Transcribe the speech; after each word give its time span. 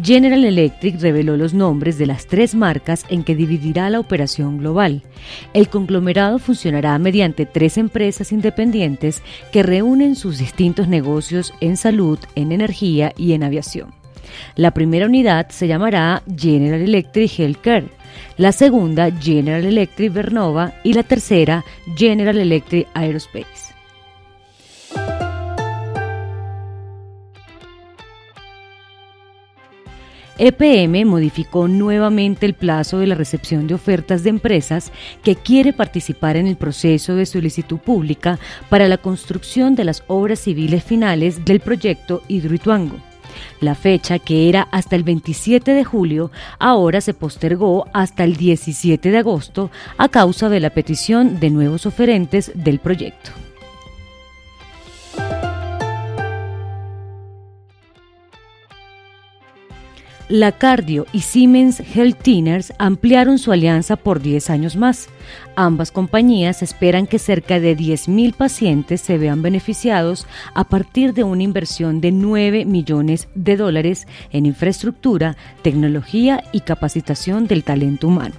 General 0.00 0.44
Electric 0.44 1.00
reveló 1.00 1.36
los 1.36 1.52
nombres 1.52 1.98
de 1.98 2.06
las 2.06 2.26
tres 2.26 2.54
marcas 2.54 3.04
en 3.08 3.24
que 3.24 3.34
dividirá 3.34 3.90
la 3.90 3.98
operación 3.98 4.58
global. 4.58 5.02
El 5.52 5.68
conglomerado 5.68 6.38
funcionará 6.38 6.96
mediante 6.98 7.44
tres 7.44 7.76
empresas 7.76 8.30
independientes 8.30 9.22
que 9.50 9.64
reúnen 9.64 10.14
sus 10.14 10.38
distintos 10.38 10.86
negocios 10.86 11.52
en 11.60 11.76
salud, 11.76 12.20
en 12.36 12.52
energía 12.52 13.12
y 13.16 13.32
en 13.32 13.42
aviación. 13.42 13.92
La 14.54 14.70
primera 14.70 15.06
unidad 15.06 15.48
se 15.50 15.66
llamará 15.66 16.22
General 16.36 16.80
Electric 16.80 17.38
Healthcare, 17.38 17.88
la 18.36 18.52
segunda 18.52 19.10
General 19.10 19.64
Electric 19.64 20.12
Vernova 20.12 20.72
y 20.84 20.92
la 20.92 21.02
tercera 21.02 21.64
General 21.96 22.38
Electric 22.38 22.86
Aerospace. 22.94 23.69
EPM 30.42 31.04
modificó 31.04 31.68
nuevamente 31.68 32.46
el 32.46 32.54
plazo 32.54 32.98
de 32.98 33.06
la 33.06 33.14
recepción 33.14 33.66
de 33.66 33.74
ofertas 33.74 34.22
de 34.24 34.30
empresas 34.30 34.90
que 35.22 35.36
quiere 35.36 35.74
participar 35.74 36.38
en 36.38 36.46
el 36.46 36.56
proceso 36.56 37.14
de 37.14 37.26
solicitud 37.26 37.76
pública 37.76 38.38
para 38.70 38.88
la 38.88 38.96
construcción 38.96 39.74
de 39.74 39.84
las 39.84 40.02
obras 40.06 40.38
civiles 40.38 40.82
finales 40.82 41.44
del 41.44 41.60
proyecto 41.60 42.22
Hidroituango. 42.26 42.96
La 43.60 43.74
fecha, 43.74 44.18
que 44.18 44.48
era 44.48 44.62
hasta 44.72 44.96
el 44.96 45.02
27 45.02 45.74
de 45.74 45.84
julio, 45.84 46.30
ahora 46.58 47.02
se 47.02 47.12
postergó 47.12 47.86
hasta 47.92 48.24
el 48.24 48.36
17 48.36 49.10
de 49.10 49.18
agosto 49.18 49.70
a 49.98 50.08
causa 50.08 50.48
de 50.48 50.60
la 50.60 50.70
petición 50.70 51.38
de 51.38 51.50
nuevos 51.50 51.84
oferentes 51.84 52.50
del 52.54 52.78
proyecto. 52.78 53.30
La 60.30 60.52
Cardio 60.52 61.06
y 61.12 61.22
Siemens 61.22 61.80
Healthineers 61.80 62.72
ampliaron 62.78 63.40
su 63.40 63.50
alianza 63.50 63.96
por 63.96 64.22
10 64.22 64.48
años 64.50 64.76
más. 64.76 65.08
Ambas 65.56 65.90
compañías 65.90 66.62
esperan 66.62 67.08
que 67.08 67.18
cerca 67.18 67.58
de 67.58 67.76
10.000 67.76 68.34
pacientes 68.34 69.00
se 69.00 69.18
vean 69.18 69.42
beneficiados 69.42 70.28
a 70.54 70.62
partir 70.62 71.14
de 71.14 71.24
una 71.24 71.42
inversión 71.42 72.00
de 72.00 72.12
9 72.12 72.64
millones 72.64 73.26
de 73.34 73.56
dólares 73.56 74.06
en 74.30 74.46
infraestructura, 74.46 75.36
tecnología 75.62 76.44
y 76.52 76.60
capacitación 76.60 77.48
del 77.48 77.64
talento 77.64 78.06
humano. 78.06 78.36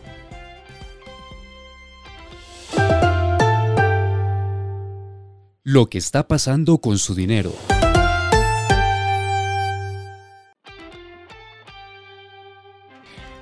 Lo 5.63 5.89
que 5.89 5.97
está 5.97 6.25
pasando 6.29 6.77
con 6.77 6.97
su 6.97 7.15
dinero. 7.15 7.51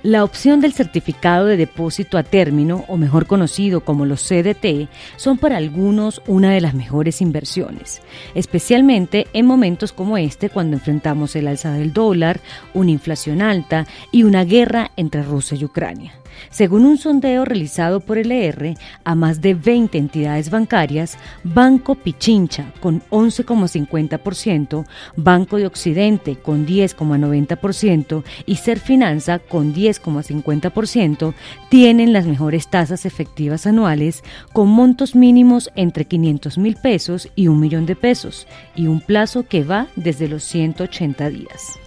La 0.02 0.24
opción 0.24 0.62
del 0.62 0.72
certificado 0.72 1.46
de 1.46 1.58
depósito 1.58 2.18
a 2.18 2.24
término, 2.24 2.86
o 2.88 2.96
mejor 2.96 3.28
conocido 3.28 3.82
como 3.82 4.06
los 4.06 4.24
CDT, 4.24 4.88
son 5.18 5.38
para 5.38 5.58
algunos 5.58 6.22
una 6.26 6.52
de 6.52 6.62
las 6.62 6.74
mejores 6.74 7.22
inversiones, 7.22 8.02
especialmente 8.34 9.28
en 9.34 9.46
momentos 9.46 9.92
como 9.92 10.18
este 10.18 10.50
cuando 10.50 10.78
enfrentamos 10.78 11.36
el 11.36 11.50
alza 11.50 11.74
del 11.74 11.92
dólar, 11.92 12.40
una 12.74 12.92
inflación 12.92 13.42
alta 13.42 13.88
y 14.10 14.24
una 14.24 14.46
guerra 14.46 14.92
entre 14.96 15.22
Rusia 15.22 15.58
y 15.60 15.66
Ucrania. 15.66 16.14
Según 16.50 16.86
un 16.86 16.98
sondeo 16.98 17.46
realizado 17.46 18.00
por 18.00 18.18
el 18.18 18.32
ER 18.32 18.76
a 19.04 19.16
más 19.16 19.42
de 19.42 19.54
20 19.54 19.98
entidades 19.98 20.50
bancarias, 20.50 21.18
Banco 21.44 21.96
Pichincha 21.96 22.74
con 22.80 23.02
11,50%, 23.10 24.86
Banco 25.16 25.58
de 25.58 25.68
Occidente 25.68 26.36
con 26.38 26.66
10,90% 26.66 28.24
y 28.46 28.56
Serfinanza 28.56 29.40
con 29.40 29.74
10,50% 29.74 31.34
tienen 31.70 32.14
las 32.14 32.26
mejores 32.26 32.68
tasas 32.68 33.06
efectivas 33.06 33.68
anuales 33.68 34.24
con 34.54 34.70
montos 34.70 35.16
mínimos 35.16 35.72
entre 35.76 36.06
500 36.06 36.58
mil 36.58 36.76
pesos 36.76 37.30
y 37.36 37.48
un 37.48 37.60
millón 37.60 37.86
de 37.86 37.96
pesos 37.96 38.48
y 38.76 38.88
un 38.88 39.02
plazo 39.02 39.48
que 39.48 39.64
va 39.64 39.88
desde 39.96 40.28
los 40.28 40.44
180 40.44 41.30
días. 41.30 41.80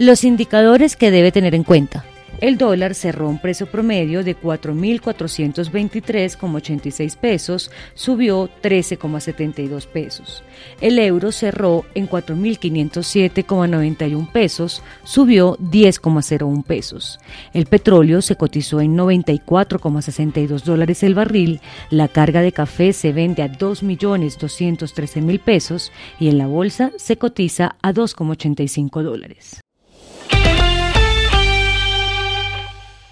Los 0.00 0.24
indicadores 0.24 0.96
que 0.96 1.10
debe 1.10 1.30
tener 1.30 1.54
en 1.54 1.62
cuenta. 1.62 2.06
El 2.40 2.56
dólar 2.56 2.94
cerró 2.94 3.28
un 3.28 3.38
precio 3.38 3.66
promedio 3.66 4.24
de 4.24 4.34
4.423,86 4.34 7.18
pesos, 7.18 7.70
subió 7.92 8.48
13,72 8.62 9.86
pesos. 9.86 10.42
El 10.80 10.98
euro 10.98 11.32
cerró 11.32 11.84
en 11.94 12.08
4.507,91 12.08 14.32
pesos, 14.32 14.82
subió 15.04 15.58
10,01 15.58 16.64
pesos. 16.64 17.20
El 17.52 17.66
petróleo 17.66 18.22
se 18.22 18.36
cotizó 18.36 18.80
en 18.80 18.96
94,62 18.96 20.62
dólares 20.62 21.02
el 21.02 21.14
barril, 21.14 21.60
la 21.90 22.08
carga 22.08 22.40
de 22.40 22.52
café 22.52 22.94
se 22.94 23.12
vende 23.12 23.42
a 23.42 23.52
2.213.000 23.52 25.40
pesos 25.40 25.92
y 26.18 26.28
en 26.28 26.38
la 26.38 26.46
bolsa 26.46 26.90
se 26.96 27.18
cotiza 27.18 27.76
a 27.82 27.92
2,85 27.92 29.02
dólares. 29.02 29.59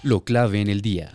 Lo 0.01 0.21
clave 0.21 0.61
en 0.61 0.69
el 0.69 0.81
día. 0.81 1.11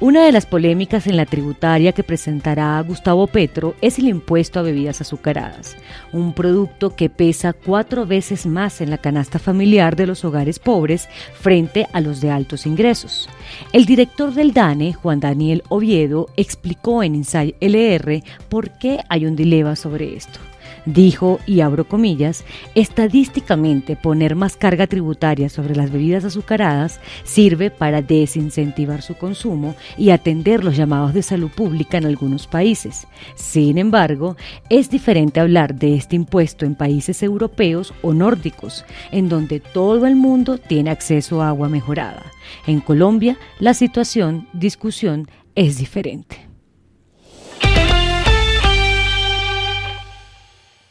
Una 0.00 0.24
de 0.24 0.32
las 0.32 0.46
polémicas 0.46 1.06
en 1.06 1.16
la 1.16 1.24
tributaria 1.24 1.92
que 1.92 2.02
presentará 2.02 2.80
Gustavo 2.80 3.28
Petro 3.28 3.76
es 3.80 4.00
el 4.00 4.08
impuesto 4.08 4.58
a 4.58 4.62
bebidas 4.62 5.00
azucaradas, 5.00 5.76
un 6.12 6.34
producto 6.34 6.96
que 6.96 7.08
pesa 7.08 7.52
cuatro 7.52 8.04
veces 8.04 8.46
más 8.46 8.80
en 8.80 8.90
la 8.90 8.98
canasta 8.98 9.38
familiar 9.38 9.94
de 9.94 10.08
los 10.08 10.24
hogares 10.24 10.58
pobres 10.58 11.08
frente 11.38 11.86
a 11.92 12.00
los 12.00 12.20
de 12.20 12.32
altos 12.32 12.66
ingresos. 12.66 13.28
El 13.72 13.86
director 13.86 14.34
del 14.34 14.52
DANE, 14.52 14.92
Juan 14.92 15.20
Daniel 15.20 15.62
Oviedo, 15.68 16.28
explicó 16.36 17.04
en 17.04 17.14
Inside 17.14 17.54
LR 17.60 18.24
por 18.48 18.76
qué 18.78 18.98
hay 19.08 19.24
un 19.24 19.36
dilema 19.36 19.76
sobre 19.76 20.16
esto. 20.16 20.40
Dijo, 20.86 21.40
y 21.46 21.60
abro 21.60 21.88
comillas, 21.88 22.44
estadísticamente 22.74 23.96
poner 23.96 24.36
más 24.36 24.56
carga 24.56 24.86
tributaria 24.86 25.48
sobre 25.48 25.74
las 25.74 25.90
bebidas 25.90 26.24
azucaradas 26.24 27.00
sirve 27.22 27.70
para 27.70 28.02
desincentivar 28.02 29.00
su 29.00 29.14
consumo 29.14 29.74
y 29.96 30.10
atender 30.10 30.62
los 30.62 30.76
llamados 30.76 31.14
de 31.14 31.22
salud 31.22 31.50
pública 31.50 31.96
en 31.96 32.04
algunos 32.04 32.46
países. 32.46 33.06
Sin 33.34 33.78
embargo, 33.78 34.36
es 34.68 34.90
diferente 34.90 35.40
hablar 35.40 35.74
de 35.74 35.94
este 35.94 36.16
impuesto 36.16 36.66
en 36.66 36.74
países 36.74 37.22
europeos 37.22 37.94
o 38.02 38.12
nórdicos, 38.12 38.84
en 39.10 39.30
donde 39.30 39.60
todo 39.60 40.06
el 40.06 40.16
mundo 40.16 40.58
tiene 40.58 40.90
acceso 40.90 41.40
a 41.40 41.48
agua 41.48 41.70
mejorada. 41.70 42.24
En 42.66 42.80
Colombia, 42.80 43.38
la 43.58 43.72
situación, 43.72 44.48
discusión, 44.52 45.28
es 45.54 45.78
diferente. 45.78 46.53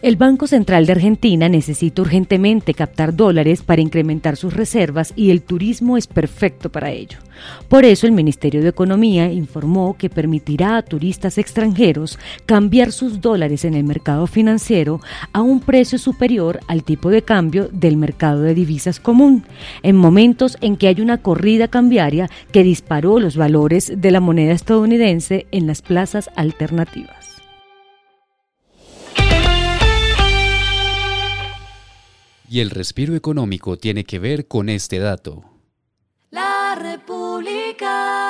El 0.00 0.14
Banco 0.14 0.46
Central 0.46 0.86
de 0.86 0.92
Argentina 0.92 1.48
necesita 1.48 2.02
urgentemente 2.02 2.72
captar 2.72 3.16
dólares 3.16 3.62
para 3.62 3.82
incrementar 3.82 4.36
sus 4.36 4.54
reservas 4.54 5.12
y 5.16 5.32
el 5.32 5.42
turismo 5.42 5.96
es 5.96 6.06
perfecto 6.06 6.70
para 6.70 6.92
ello. 6.92 7.18
Por 7.68 7.84
eso 7.84 8.06
el 8.06 8.12
Ministerio 8.12 8.62
de 8.62 8.68
Economía 8.68 9.32
informó 9.32 9.96
que 9.98 10.08
permitirá 10.08 10.76
a 10.76 10.82
turistas 10.82 11.36
extranjeros 11.36 12.16
cambiar 12.46 12.92
sus 12.92 13.20
dólares 13.20 13.64
en 13.64 13.74
el 13.74 13.82
mercado 13.82 14.28
financiero 14.28 15.00
a 15.32 15.42
un 15.42 15.58
precio 15.58 15.98
superior 15.98 16.60
al 16.68 16.84
tipo 16.84 17.10
de 17.10 17.22
cambio 17.22 17.68
del 17.72 17.96
mercado 17.96 18.42
de 18.42 18.54
divisas 18.54 19.00
común, 19.00 19.42
en 19.82 19.96
momentos 19.96 20.58
en 20.60 20.76
que 20.76 20.86
hay 20.86 21.00
una 21.00 21.18
corrida 21.18 21.66
cambiaria 21.66 22.30
que 22.52 22.62
disparó 22.62 23.18
los 23.18 23.36
valores 23.36 23.92
de 23.96 24.12
la 24.12 24.20
moneda 24.20 24.52
estadounidense 24.52 25.48
en 25.50 25.66
las 25.66 25.82
plazas 25.82 26.30
alternativas. 26.36 27.37
Y 32.50 32.60
el 32.60 32.70
respiro 32.70 33.14
económico 33.14 33.76
tiene 33.76 34.04
que 34.04 34.18
ver 34.18 34.48
con 34.48 34.70
este 34.70 34.98
dato. 34.98 35.44
La 36.30 36.74
República. 36.80 38.28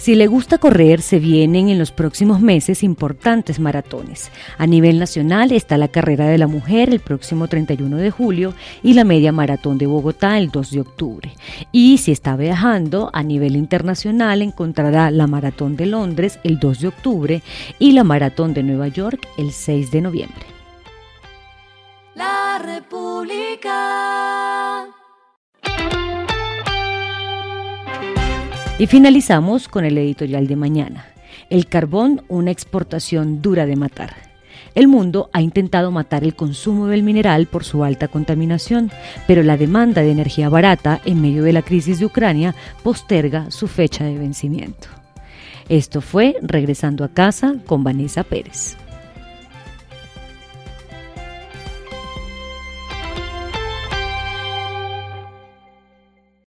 Si 0.00 0.14
le 0.14 0.26
gusta 0.28 0.56
correr, 0.56 1.02
se 1.02 1.18
vienen 1.18 1.68
en 1.68 1.78
los 1.78 1.92
próximos 1.92 2.40
meses 2.40 2.82
importantes 2.82 3.60
maratones. 3.60 4.30
A 4.56 4.66
nivel 4.66 4.98
nacional 4.98 5.52
está 5.52 5.76
la 5.76 5.88
Carrera 5.88 6.26
de 6.26 6.38
la 6.38 6.46
Mujer 6.46 6.88
el 6.88 7.00
próximo 7.00 7.48
31 7.48 7.98
de 7.98 8.10
julio 8.10 8.54
y 8.82 8.94
la 8.94 9.04
Media 9.04 9.30
Maratón 9.30 9.76
de 9.76 9.86
Bogotá 9.86 10.38
el 10.38 10.48
2 10.50 10.70
de 10.70 10.80
octubre. 10.80 11.34
Y 11.70 11.98
si 11.98 12.12
está 12.12 12.34
viajando, 12.34 13.10
a 13.12 13.22
nivel 13.22 13.56
internacional 13.56 14.40
encontrará 14.40 15.10
la 15.10 15.26
Maratón 15.26 15.76
de 15.76 15.84
Londres 15.84 16.38
el 16.44 16.58
2 16.58 16.80
de 16.80 16.88
octubre 16.88 17.42
y 17.78 17.92
la 17.92 18.04
Maratón 18.04 18.54
de 18.54 18.62
Nueva 18.62 18.88
York 18.88 19.28
el 19.36 19.52
6 19.52 19.90
de 19.90 20.00
noviembre. 20.00 20.59
República. 22.62 23.70
Y 28.78 28.86
finalizamos 28.86 29.68
con 29.68 29.84
el 29.84 29.98
editorial 29.98 30.46
de 30.46 30.56
mañana. 30.56 31.06
El 31.50 31.66
carbón, 31.66 32.22
una 32.28 32.50
exportación 32.50 33.42
dura 33.42 33.66
de 33.66 33.76
matar. 33.76 34.14
El 34.74 34.88
mundo 34.88 35.30
ha 35.32 35.42
intentado 35.42 35.90
matar 35.90 36.22
el 36.22 36.34
consumo 36.34 36.86
del 36.86 37.02
mineral 37.02 37.46
por 37.46 37.64
su 37.64 37.82
alta 37.82 38.08
contaminación, 38.08 38.90
pero 39.26 39.42
la 39.42 39.56
demanda 39.56 40.02
de 40.02 40.12
energía 40.12 40.48
barata 40.48 41.00
en 41.04 41.20
medio 41.20 41.42
de 41.42 41.52
la 41.52 41.62
crisis 41.62 41.98
de 41.98 42.06
Ucrania 42.06 42.54
posterga 42.82 43.50
su 43.50 43.68
fecha 43.68 44.04
de 44.04 44.16
vencimiento. 44.16 44.88
Esto 45.68 46.00
fue 46.00 46.36
Regresando 46.42 47.04
a 47.04 47.08
casa 47.08 47.54
con 47.66 47.84
Vanessa 47.84 48.22
Pérez. 48.22 48.76